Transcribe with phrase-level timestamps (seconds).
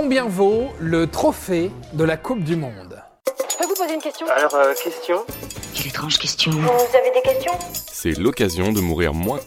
[0.00, 3.02] Combien vaut le trophée de la Coupe du Monde
[3.50, 5.24] Je peux vous poser une question Alors, euh, question
[5.74, 6.52] Quelle étrange question.
[6.52, 7.52] Vous avez des questions
[7.90, 9.40] C'est l'occasion de mourir moins.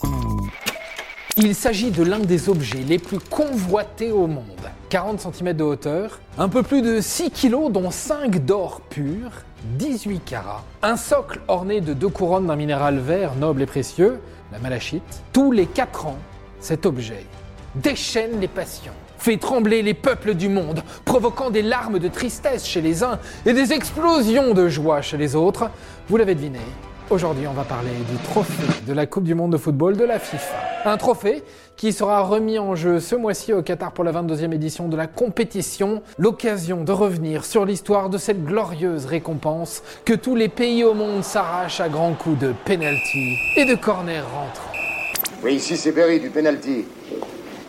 [1.38, 4.70] Il s'agit de l'un des objets les plus convoités au monde.
[4.90, 9.32] 40 cm de hauteur, un peu plus de 6 kg dont 5 d'or pur,
[9.78, 14.20] 18 carats, un socle orné de deux couronnes d'un minéral vert noble et précieux,
[14.52, 15.24] la malachite.
[15.32, 16.20] Tous les 4 ans,
[16.60, 17.26] cet objet
[17.76, 18.92] déchaîne les passions,
[19.22, 23.54] fait trembler les peuples du monde, provoquant des larmes de tristesse chez les uns et
[23.54, 25.70] des explosions de joie chez les autres.
[26.10, 26.60] Vous l'avez deviné,
[27.12, 30.18] Aujourd'hui, on va parler du trophée de la Coupe du Monde de football de la
[30.18, 30.56] FIFA.
[30.86, 31.44] Un trophée
[31.76, 35.08] qui sera remis en jeu ce mois-ci au Qatar pour la 22e édition de la
[35.08, 36.02] compétition.
[36.18, 41.26] L'occasion de revenir sur l'histoire de cette glorieuse récompense que tous les pays au monde
[41.26, 44.72] s'arrachent à grands coups de penalty et de corner rentrant.
[45.44, 46.86] Oui, ici c'est Berry du penalty.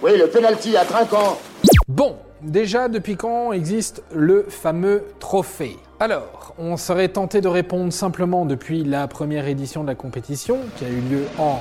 [0.02, 1.38] Oui, le penalty à Trinquant.
[1.86, 5.76] Bon, déjà depuis quand existe le fameux trophée?
[6.00, 10.86] Alors, on serait tenté de répondre simplement depuis la première édition de la compétition, qui
[10.86, 11.60] a eu lieu en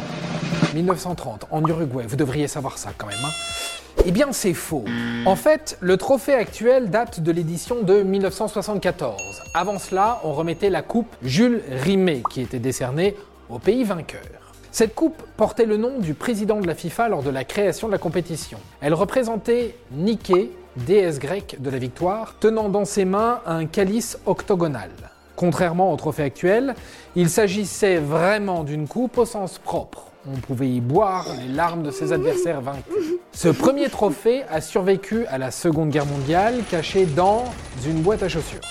[0.74, 2.06] 1930 en Uruguay.
[2.08, 3.24] Vous devriez savoir ça quand même.
[3.24, 4.02] Hein.
[4.08, 4.86] eh bien, c'est faux.
[5.28, 9.22] En fait, le trophée actuel date de l'édition de 1974.
[9.54, 13.16] Avant cela, on remettait la coupe Jules Rimet, qui était décernée
[13.52, 14.51] au pays vainqueur.
[14.72, 17.92] Cette coupe portait le nom du président de la FIFA lors de la création de
[17.92, 18.58] la compétition.
[18.80, 24.90] Elle représentait Nike, déesse grecque de la victoire, tenant dans ses mains un calice octogonal.
[25.36, 26.76] Contrairement au trophée actuel,
[27.18, 30.06] il s'agissait vraiment d'une coupe au sens propre.
[30.26, 33.18] On pouvait y boire les larmes de ses adversaires vaincus.
[33.34, 37.44] Ce premier trophée a survécu à la Seconde Guerre mondiale, caché dans
[37.86, 38.62] une boîte à chaussures.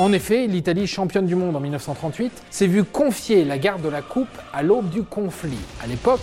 [0.00, 4.00] En effet, l'Italie, championne du monde en 1938, s'est vue confier la garde de la
[4.00, 5.58] coupe à l'aube du conflit.
[5.84, 6.22] À l'époque,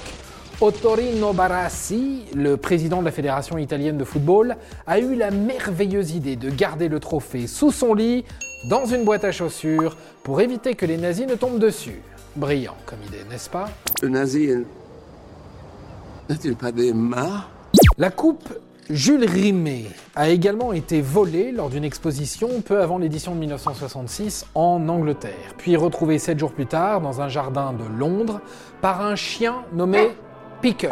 [0.59, 4.55] Ottorino Barassi, le président de la Fédération italienne de football,
[4.87, 8.25] a eu la merveilleuse idée de garder le trophée sous son lit,
[8.67, 12.01] dans une boîte à chaussures, pour éviter que les nazis ne tombent dessus.
[12.35, 13.69] Brillant comme idée, n'est-ce pas?
[14.01, 14.49] Le nazi
[16.27, 17.45] n'a-t-il pas des mains?
[17.99, 18.49] La coupe
[18.89, 19.83] Jules Rimet
[20.15, 25.75] a également été volé lors d'une exposition peu avant l'édition de 1966 en Angleterre, puis
[25.75, 28.39] retrouvé sept jours plus tard dans un jardin de Londres
[28.79, 30.11] par un chien nommé
[30.61, 30.87] Pickles.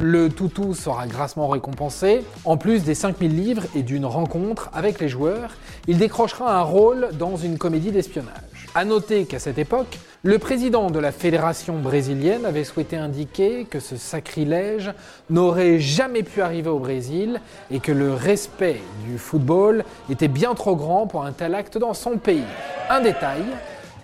[0.00, 2.24] Le toutou sera grassement récompensé.
[2.46, 5.50] En plus des 5000 livres et d'une rencontre avec les joueurs,
[5.86, 8.68] il décrochera un rôle dans une comédie d'espionnage.
[8.74, 13.78] A noter qu'à cette époque, le président de la fédération brésilienne avait souhaité indiquer que
[13.78, 14.90] ce sacrilège
[15.30, 20.74] n'aurait jamais pu arriver au Brésil et que le respect du football était bien trop
[20.74, 22.42] grand pour un tel acte dans son pays.
[22.90, 23.44] Un détail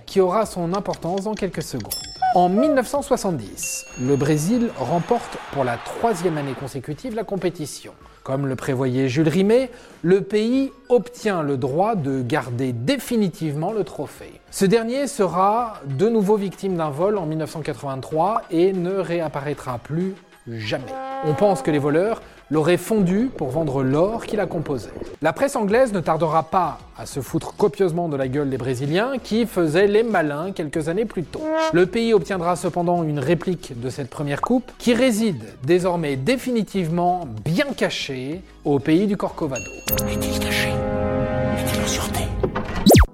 [0.06, 2.11] qui aura son importance dans quelques secondes.
[2.34, 7.92] En 1970, le Brésil remporte pour la troisième année consécutive la compétition.
[8.22, 9.70] Comme le prévoyait Jules Rimet,
[10.00, 14.40] le pays obtient le droit de garder définitivement le trophée.
[14.50, 20.14] Ce dernier sera de nouveau victime d'un vol en 1983 et ne réapparaîtra plus
[20.48, 20.94] jamais.
[21.26, 22.22] On pense que les voleurs
[22.52, 24.90] l'aurait fondu pour vendre l'or qu'il a composé.
[25.22, 29.12] La presse anglaise ne tardera pas à se foutre copieusement de la gueule des Brésiliens
[29.22, 31.40] qui faisaient les malins quelques années plus tôt.
[31.72, 37.72] Le pays obtiendra cependant une réplique de cette première coupe qui réside désormais définitivement bien
[37.74, 39.70] cachée au pays du Corcovado.
[40.10, 40.68] Est-il caché?
[40.68, 42.20] Est-il en sûreté?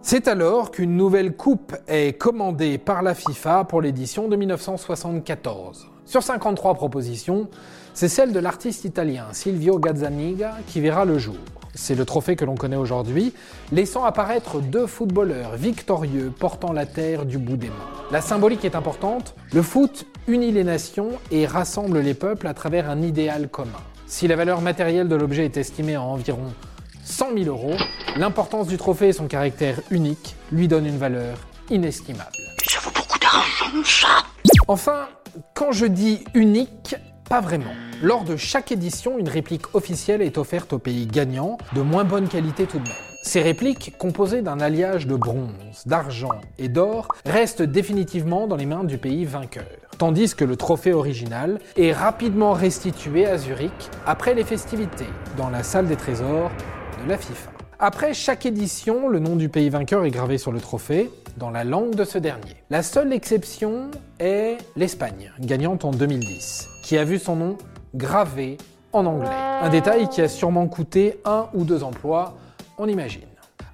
[0.02, 5.86] C'est alors qu'une nouvelle coupe est commandée par la FIFA pour l'édition de 1974.
[6.06, 7.48] Sur 53 propositions,
[7.98, 11.34] c'est celle de l'artiste italien Silvio Gazzaniga qui verra le jour.
[11.74, 13.34] C'est le trophée que l'on connaît aujourd'hui,
[13.72, 17.90] laissant apparaître deux footballeurs victorieux portant la terre du bout des mains.
[18.12, 22.88] La symbolique est importante, le foot unit les nations et rassemble les peuples à travers
[22.88, 23.82] un idéal commun.
[24.06, 26.52] Si la valeur matérielle de l'objet est estimée à environ
[27.02, 27.74] 100 000 euros,
[28.16, 31.36] l'importance du trophée et son caractère unique lui donnent une valeur
[31.68, 32.30] inestimable.
[32.64, 34.24] Ça vaut beaucoup d'argent, ça
[34.68, 35.08] Enfin,
[35.54, 36.94] quand je dis unique,
[37.28, 37.72] pas vraiment.
[38.02, 42.28] Lors de chaque édition, une réplique officielle est offerte au pays gagnant, de moins bonne
[42.28, 42.96] qualité tout de même.
[43.22, 48.84] Ces répliques, composées d'un alliage de bronze, d'argent et d'or, restent définitivement dans les mains
[48.84, 49.66] du pays vainqueur.
[49.98, 55.62] Tandis que le trophée original est rapidement restitué à Zurich après les festivités, dans la
[55.62, 56.50] salle des trésors
[57.04, 57.50] de la FIFA.
[57.80, 61.64] Après chaque édition, le nom du pays vainqueur est gravé sur le trophée, dans la
[61.64, 62.56] langue de ce dernier.
[62.68, 67.56] La seule exception est l'Espagne, gagnante en 2010, qui a vu son nom
[67.94, 68.58] gravé
[68.92, 69.28] en anglais.
[69.62, 72.36] Un détail qui a sûrement coûté un ou deux emplois,
[72.76, 73.22] on imagine.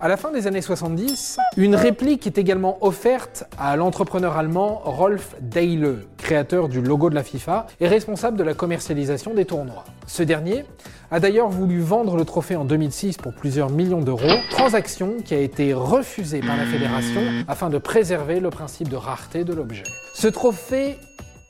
[0.00, 5.34] À la fin des années 70, une réplique est également offerte à l'entrepreneur allemand Rolf
[5.40, 9.84] Deile, créateur du logo de la FIFA et responsable de la commercialisation des tournois.
[10.06, 10.64] Ce dernier
[11.10, 15.38] a d'ailleurs voulu vendre le trophée en 2006 pour plusieurs millions d'euros, transaction qui a
[15.38, 19.84] été refusée par la fédération afin de préserver le principe de rareté de l'objet.
[20.14, 20.98] Ce trophée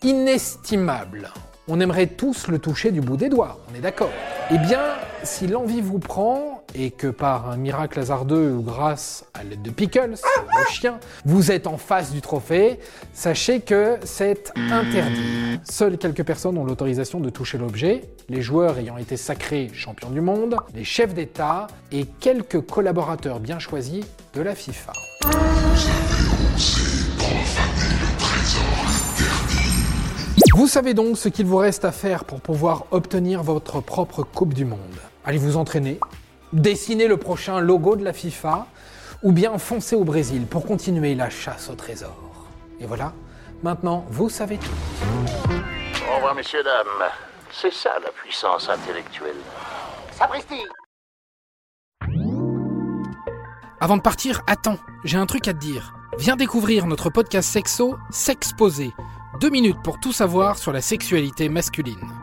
[0.03, 1.31] inestimable,
[1.69, 4.11] on aimerait tous le toucher du bout des doigts, on est d'accord
[4.51, 4.83] Eh bien,
[5.23, 9.71] si l'envie vous prend et que par un miracle hasardeux ou grâce à l'aide de
[9.71, 12.79] Pickles, le chien, vous êtes en face du trophée,
[13.13, 15.61] sachez que c'est interdit.
[15.65, 20.21] Seules quelques personnes ont l'autorisation de toucher l'objet, les joueurs ayant été sacrés champions du
[20.21, 24.05] monde, les chefs d'État et quelques collaborateurs bien choisis
[24.35, 24.93] de la FIFA.
[30.57, 34.55] Vous savez donc ce qu'il vous reste à faire pour pouvoir obtenir votre propre Coupe
[34.55, 34.79] du Monde.
[35.25, 35.99] Allez vous entraîner,
[36.55, 38.67] dessiner le prochain logo de la FIFA,
[39.23, 42.17] ou bien foncer au Brésil pour continuer la chasse au trésor.
[42.81, 43.13] Et voilà,
[43.63, 45.53] maintenant vous savez tout.
[46.11, 47.11] Au revoir, messieurs, dames.
[47.53, 49.37] C'est ça la puissance intellectuelle.
[50.13, 50.63] Sapristi
[53.81, 55.95] Avant de partir, attends, j'ai un truc à te dire.
[56.19, 58.93] Viens découvrir notre podcast sexo, S'exposer.
[59.41, 62.14] Deux minutes pour tout savoir sur la sexualité masculine.